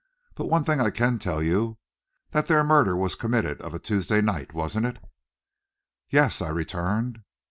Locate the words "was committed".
2.97-3.61